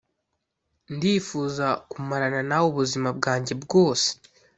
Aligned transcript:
ndifuza 0.95 1.67
kumarana 1.89 2.41
nawe 2.49 2.65
ubuzima 2.71 3.07
bwanjye 3.17 3.53
bwose 3.63 4.09